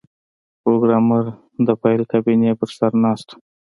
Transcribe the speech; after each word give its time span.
پروګرامر 0.61 1.23
د 1.67 1.67
فایل 1.81 2.01
کابینې 2.11 2.51
په 2.59 2.65
سر 2.77 2.91
ناست 3.03 3.27
و 3.31 3.35